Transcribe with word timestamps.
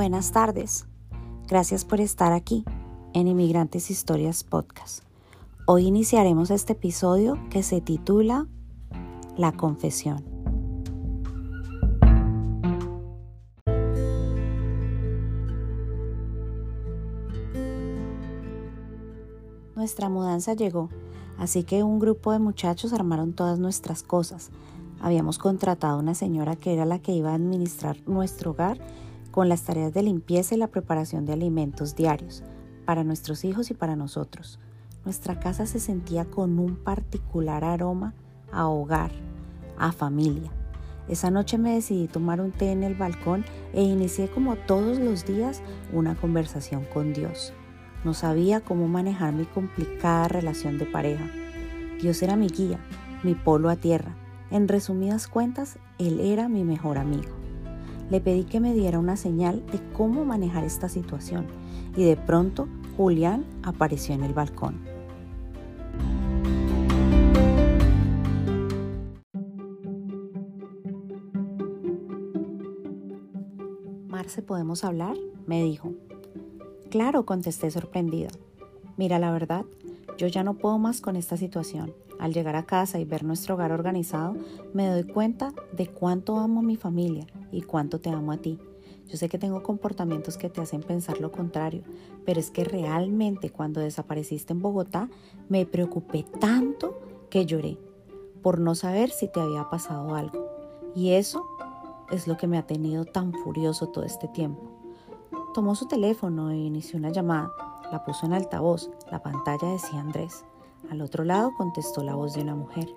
Buenas 0.00 0.32
tardes. 0.32 0.86
Gracias 1.46 1.84
por 1.84 2.00
estar 2.00 2.32
aquí 2.32 2.64
en 3.12 3.28
Inmigrantes 3.28 3.90
Historias 3.90 4.44
Podcast. 4.44 5.04
Hoy 5.66 5.88
iniciaremos 5.88 6.50
este 6.50 6.72
episodio 6.72 7.38
que 7.50 7.62
se 7.62 7.82
titula 7.82 8.46
La 9.36 9.52
confesión. 9.52 10.24
Nuestra 19.76 20.08
mudanza 20.08 20.54
llegó, 20.54 20.88
así 21.36 21.62
que 21.62 21.82
un 21.82 21.98
grupo 21.98 22.32
de 22.32 22.38
muchachos 22.38 22.94
armaron 22.94 23.34
todas 23.34 23.58
nuestras 23.58 24.02
cosas. 24.02 24.50
Habíamos 25.02 25.36
contratado 25.36 25.96
a 25.96 26.00
una 26.00 26.14
señora 26.14 26.56
que 26.56 26.72
era 26.72 26.86
la 26.86 27.00
que 27.00 27.12
iba 27.12 27.32
a 27.32 27.34
administrar 27.34 27.98
nuestro 28.06 28.52
hogar 28.52 28.78
con 29.30 29.48
las 29.48 29.62
tareas 29.62 29.92
de 29.92 30.02
limpieza 30.02 30.54
y 30.54 30.58
la 30.58 30.68
preparación 30.68 31.26
de 31.26 31.32
alimentos 31.32 31.94
diarios 31.96 32.42
para 32.84 33.04
nuestros 33.04 33.44
hijos 33.44 33.70
y 33.70 33.74
para 33.74 33.96
nosotros. 33.96 34.58
Nuestra 35.04 35.38
casa 35.38 35.66
se 35.66 35.80
sentía 35.80 36.24
con 36.24 36.58
un 36.58 36.76
particular 36.76 37.64
aroma 37.64 38.14
a 38.52 38.68
hogar, 38.68 39.12
a 39.78 39.92
familia. 39.92 40.50
Esa 41.08 41.30
noche 41.30 41.58
me 41.58 41.74
decidí 41.74 42.06
tomar 42.06 42.40
un 42.40 42.52
té 42.52 42.70
en 42.70 42.82
el 42.82 42.94
balcón 42.94 43.44
e 43.72 43.82
inicié 43.82 44.28
como 44.28 44.56
todos 44.56 44.98
los 44.98 45.24
días 45.24 45.62
una 45.92 46.14
conversación 46.14 46.84
con 46.92 47.12
Dios. 47.12 47.52
No 48.04 48.14
sabía 48.14 48.60
cómo 48.60 48.88
manejar 48.88 49.34
mi 49.34 49.44
complicada 49.44 50.28
relación 50.28 50.78
de 50.78 50.86
pareja. 50.86 51.28
Dios 52.00 52.22
era 52.22 52.36
mi 52.36 52.48
guía, 52.48 52.78
mi 53.22 53.34
polo 53.34 53.68
a 53.68 53.76
tierra. 53.76 54.16
En 54.50 54.68
resumidas 54.68 55.28
cuentas, 55.28 55.78
Él 55.98 56.20
era 56.20 56.48
mi 56.48 56.64
mejor 56.64 56.98
amigo. 56.98 57.39
Le 58.10 58.20
pedí 58.20 58.42
que 58.44 58.58
me 58.58 58.74
diera 58.74 58.98
una 58.98 59.16
señal 59.16 59.64
de 59.70 59.80
cómo 59.92 60.24
manejar 60.24 60.64
esta 60.64 60.88
situación 60.88 61.46
y 61.96 62.04
de 62.04 62.16
pronto 62.16 62.68
Julián 62.96 63.44
apareció 63.62 64.14
en 64.14 64.24
el 64.24 64.34
balcón. 64.34 64.80
Marce, 74.08 74.42
¿podemos 74.42 74.84
hablar? 74.84 75.16
me 75.46 75.62
dijo. 75.62 75.92
Claro, 76.90 77.24
contesté 77.24 77.70
sorprendida. 77.70 78.30
Mira, 78.96 79.18
la 79.18 79.30
verdad, 79.30 79.64
yo 80.18 80.26
ya 80.26 80.42
no 80.42 80.54
puedo 80.54 80.78
más 80.78 81.00
con 81.00 81.16
esta 81.16 81.36
situación. 81.36 81.94
Al 82.20 82.34
llegar 82.34 82.54
a 82.54 82.66
casa 82.66 83.00
y 83.00 83.06
ver 83.06 83.24
nuestro 83.24 83.54
hogar 83.54 83.72
organizado, 83.72 84.36
me 84.74 84.86
doy 84.86 85.04
cuenta 85.04 85.54
de 85.72 85.86
cuánto 85.86 86.38
amo 86.38 86.60
a 86.60 86.62
mi 86.62 86.76
familia 86.76 87.26
y 87.50 87.62
cuánto 87.62 87.98
te 87.98 88.10
amo 88.10 88.32
a 88.32 88.36
ti. 88.36 88.58
Yo 89.08 89.16
sé 89.16 89.30
que 89.30 89.38
tengo 89.38 89.62
comportamientos 89.62 90.36
que 90.36 90.50
te 90.50 90.60
hacen 90.60 90.82
pensar 90.82 91.18
lo 91.18 91.32
contrario, 91.32 91.82
pero 92.26 92.38
es 92.38 92.50
que 92.50 92.62
realmente 92.62 93.50
cuando 93.50 93.80
desapareciste 93.80 94.52
en 94.52 94.60
Bogotá 94.60 95.08
me 95.48 95.64
preocupé 95.64 96.26
tanto 96.38 97.00
que 97.30 97.46
lloré 97.46 97.78
por 98.42 98.60
no 98.60 98.74
saber 98.74 99.08
si 99.08 99.26
te 99.26 99.40
había 99.40 99.70
pasado 99.70 100.14
algo. 100.14 100.46
Y 100.94 101.12
eso 101.12 101.46
es 102.10 102.28
lo 102.28 102.36
que 102.36 102.46
me 102.46 102.58
ha 102.58 102.66
tenido 102.66 103.06
tan 103.06 103.32
furioso 103.32 103.88
todo 103.88 104.04
este 104.04 104.28
tiempo. 104.28 104.60
Tomó 105.54 105.74
su 105.74 105.88
teléfono 105.88 106.50
e 106.50 106.56
inició 106.56 106.98
una 106.98 107.10
llamada. 107.10 107.50
La 107.90 108.04
puso 108.04 108.26
en 108.26 108.34
altavoz. 108.34 108.90
La 109.10 109.22
pantalla 109.22 109.68
decía 109.68 110.00
Andrés. 110.00 110.44
Al 110.88 111.02
otro 111.02 111.24
lado 111.24 111.52
contestó 111.56 112.02
la 112.02 112.14
voz 112.14 112.34
de 112.34 112.42
una 112.42 112.54
mujer 112.54 112.88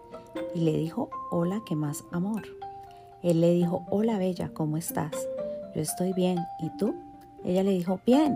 y 0.56 0.62
le 0.62 0.78
dijo, 0.78 1.10
hola, 1.32 1.62
¿qué 1.66 1.76
más 1.76 2.04
amor? 2.12 2.44
Él 3.22 3.42
le 3.42 3.52
dijo, 3.52 3.86
hola 3.90 4.18
Bella, 4.18 4.54
¿cómo 4.54 4.78
estás? 4.78 5.12
Yo 5.76 5.82
estoy 5.82 6.14
bien, 6.14 6.38
¿y 6.60 6.70
tú? 6.78 6.96
Ella 7.44 7.64
le 7.64 7.72
dijo, 7.72 8.00
bien, 8.06 8.36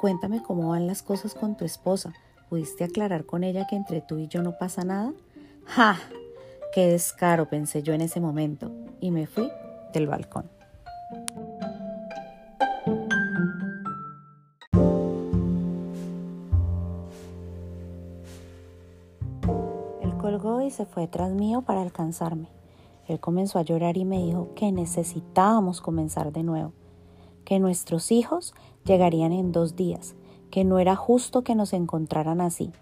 cuéntame 0.00 0.42
cómo 0.42 0.70
van 0.70 0.86
las 0.86 1.02
cosas 1.02 1.34
con 1.34 1.56
tu 1.56 1.64
esposa. 1.64 2.12
¿Pudiste 2.48 2.84
aclarar 2.84 3.24
con 3.24 3.44
ella 3.44 3.66
que 3.66 3.76
entre 3.76 4.00
tú 4.00 4.18
y 4.18 4.28
yo 4.28 4.42
no 4.42 4.58
pasa 4.58 4.84
nada? 4.84 5.12
¡Ja! 5.64 5.98
¡Qué 6.74 6.88
descaro! 6.88 7.48
pensé 7.48 7.82
yo 7.82 7.92
en 7.92 8.00
ese 8.00 8.20
momento 8.20 8.70
y 9.00 9.10
me 9.10 9.26
fui 9.26 9.50
del 9.92 10.06
balcón. 10.06 10.61
Y 20.62 20.70
se 20.70 20.86
fue 20.86 21.06
tras 21.08 21.32
mío 21.32 21.60
para 21.62 21.82
alcanzarme. 21.82 22.48
Él 23.06 23.20
comenzó 23.20 23.58
a 23.58 23.62
llorar 23.62 23.98
y 23.98 24.06
me 24.06 24.24
dijo 24.24 24.48
que 24.54 24.72
necesitábamos 24.72 25.82
comenzar 25.82 26.32
de 26.32 26.42
nuevo, 26.42 26.72
que 27.44 27.58
nuestros 27.58 28.10
hijos 28.10 28.54
llegarían 28.84 29.32
en 29.32 29.52
dos 29.52 29.76
días, 29.76 30.14
que 30.50 30.64
no 30.64 30.78
era 30.78 30.96
justo 30.96 31.42
que 31.42 31.54
nos 31.54 31.74
encontraran 31.74 32.40
así. 32.40 32.72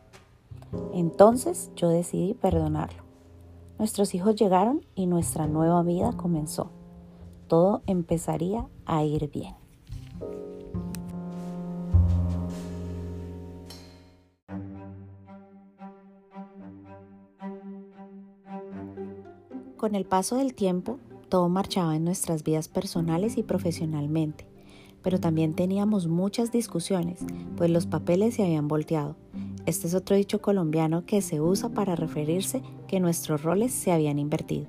Entonces 0.95 1.73
yo 1.75 1.89
decidí 1.89 2.35
perdonarlo. 2.35 3.03
Nuestros 3.79 4.15
hijos 4.15 4.37
llegaron 4.37 4.87
y 4.95 5.07
nuestra 5.07 5.49
nueva 5.49 5.83
vida 5.83 6.13
comenzó. 6.13 6.71
Todo 7.49 7.83
empezaría 7.87 8.69
a 8.87 9.03
ir 9.03 9.29
bien. 9.29 9.57
Con 19.81 19.95
el 19.95 20.05
paso 20.05 20.37
del 20.37 20.53
tiempo, 20.53 20.99
todo 21.31 21.49
marchaba 21.49 21.97
en 21.97 22.05
nuestras 22.05 22.45
vidas 22.45 22.69
personales 22.69 23.39
y 23.39 23.43
profesionalmente, 23.43 24.47
pero 25.01 25.19
también 25.19 25.55
teníamos 25.55 26.07
muchas 26.07 26.53
discusiones, 26.53 27.21
pues 27.57 27.71
los 27.71 27.87
papeles 27.87 28.35
se 28.35 28.43
habían 28.43 28.69
volteado. 28.69 29.17
Este 29.65 29.87
es 29.87 29.95
otro 29.95 30.17
dicho 30.17 30.43
colombiano 30.43 31.07
que 31.07 31.23
se 31.23 31.41
usa 31.41 31.71
para 31.71 31.97
referirse 31.97 32.61
que 32.89 33.01
nuestros 33.01 33.43
roles 33.43 33.73
se 33.73 33.91
habían 33.91 34.19
invertido. 34.19 34.67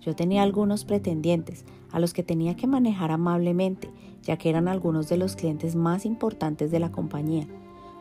Yo 0.00 0.16
tenía 0.16 0.42
algunos 0.42 0.84
pretendientes 0.84 1.64
a 1.92 2.00
los 2.00 2.12
que 2.12 2.24
tenía 2.24 2.56
que 2.56 2.66
manejar 2.66 3.12
amablemente, 3.12 3.92
ya 4.22 4.38
que 4.38 4.50
eran 4.50 4.66
algunos 4.66 5.08
de 5.08 5.18
los 5.18 5.36
clientes 5.36 5.76
más 5.76 6.04
importantes 6.04 6.72
de 6.72 6.80
la 6.80 6.90
compañía. 6.90 7.46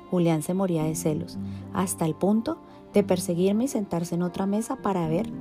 Julián 0.10 0.42
se 0.42 0.56
moría 0.56 0.86
de 0.86 0.96
celos, 0.96 1.38
hasta 1.72 2.08
el 2.08 2.16
punto 2.16 2.58
de 2.94 3.04
perseguirme 3.04 3.66
y 3.66 3.68
sentarse 3.68 4.16
en 4.16 4.24
otra 4.24 4.48
mesa 4.48 4.78
para 4.78 5.08
ver 5.08 5.32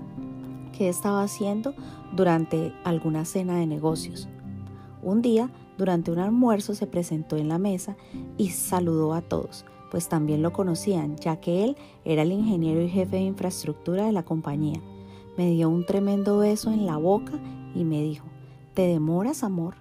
estaba 0.79 1.23
haciendo 1.23 1.75
durante 2.15 2.73
alguna 2.85 3.25
cena 3.25 3.57
de 3.57 3.67
negocios. 3.67 4.29
Un 5.03 5.23
día, 5.23 5.51
durante 5.79 6.11
un 6.11 6.19
almuerzo, 6.19 6.75
se 6.75 6.87
presentó 6.87 7.37
en 7.37 7.49
la 7.49 7.59
mesa 7.59 7.97
y 8.37 8.51
saludó 8.51 9.15
a 9.15 9.23
todos, 9.23 9.65
pues 9.91 10.09
también 10.09 10.43
lo 10.43 10.53
conocían, 10.53 11.17
ya 11.17 11.37
que 11.37 11.65
él 11.65 11.77
era 12.05 12.23
el 12.23 12.33
ingeniero 12.33 12.83
y 12.83 12.89
jefe 12.89 13.17
de 13.17 13.23
infraestructura 13.23 14.05
de 14.05 14.13
la 14.13 14.25
compañía. 14.25 14.81
Me 15.39 15.51
dio 15.51 15.71
un 15.71 15.87
tremendo 15.87 16.39
beso 16.39 16.71
en 16.71 16.87
la 16.87 16.97
boca 16.97 17.33
y 17.75 17.85
me 17.85 18.03
dijo, 18.03 18.27
¿te 18.75 18.83
demoras, 18.83 19.43
amor? 19.43 19.77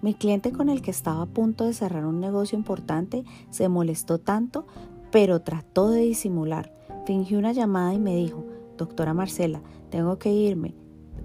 Mi 0.00 0.14
cliente 0.14 0.52
con 0.52 0.68
el 0.68 0.82
que 0.82 0.90
estaba 0.90 1.22
a 1.22 1.26
punto 1.26 1.64
de 1.64 1.72
cerrar 1.72 2.06
un 2.06 2.20
negocio 2.20 2.58
importante 2.58 3.24
se 3.50 3.68
molestó 3.68 4.18
tanto, 4.18 4.66
pero 5.10 5.42
trató 5.42 5.90
de 5.90 6.00
disimular. 6.00 6.72
Fingió 7.06 7.38
una 7.38 7.52
llamada 7.52 7.94
y 7.94 7.98
me 7.98 8.14
dijo, 8.14 8.44
Doctora 8.82 9.14
Marcela, 9.14 9.62
tengo 9.90 10.18
que 10.18 10.32
irme. 10.32 10.74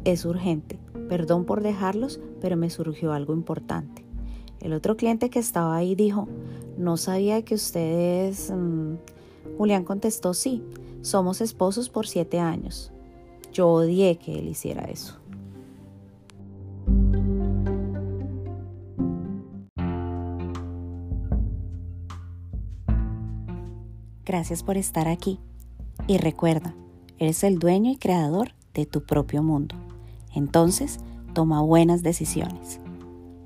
Es 0.03 0.25
urgente. 0.25 0.77
Perdón 1.09 1.43
por 1.43 1.63
dejarlos, 1.63 2.19
pero 2.39 2.55
me 2.55 2.69
surgió 2.69 3.13
algo 3.13 3.33
importante. 3.33 4.05
El 4.59 4.73
otro 4.73 4.95
cliente 4.95 5.31
que 5.31 5.39
estaba 5.39 5.75
ahí 5.75 5.95
dijo, 5.95 6.27
no 6.77 6.97
sabía 6.97 7.41
que 7.41 7.55
ustedes... 7.55 8.51
Mm, 8.55 8.97
Julián 9.57 9.85
contestó, 9.85 10.35
sí, 10.35 10.61
somos 11.01 11.41
esposos 11.41 11.89
por 11.89 12.05
siete 12.05 12.39
años. 12.39 12.91
Yo 13.51 13.69
odié 13.69 14.17
que 14.17 14.37
él 14.37 14.49
hiciera 14.49 14.83
eso. 14.83 15.15
Gracias 24.23 24.61
por 24.61 24.77
estar 24.77 25.07
aquí. 25.07 25.39
Y 26.05 26.19
recuerda, 26.19 26.75
eres 27.19 27.43
el 27.43 27.59
dueño 27.59 27.91
y 27.91 27.97
creador 27.97 28.53
de 28.73 28.85
tu 28.85 29.03
propio 29.03 29.43
mundo. 29.43 29.75
Entonces, 30.33 30.99
toma 31.33 31.61
buenas 31.61 32.03
decisiones. 32.03 32.79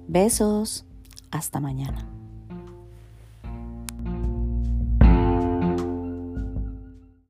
Besos. 0.08 0.86
Hasta 1.32 1.60
mañana. 1.60 2.06